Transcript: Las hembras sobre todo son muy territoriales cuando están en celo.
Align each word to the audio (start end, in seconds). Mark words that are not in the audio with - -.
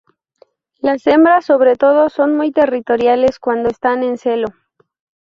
Las 0.79 1.05
hembras 1.05 1.45
sobre 1.45 1.75
todo 1.75 2.09
son 2.09 2.35
muy 2.35 2.51
territoriales 2.51 3.37
cuando 3.37 3.69
están 3.69 4.01
en 4.01 4.17
celo. 4.17 4.47